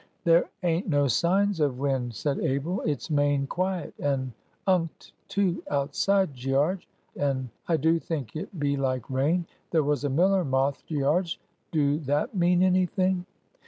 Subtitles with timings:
[0.23, 2.81] "There ain't no signs of wind," said Abel.
[2.81, 4.31] "It's main quiet and
[4.65, 6.87] unked too outside, Gearge.
[7.15, 9.45] And I do think it be like rain.
[9.69, 11.39] There was a miller moth, Gearge;
[11.71, 13.27] do that mean any thing?"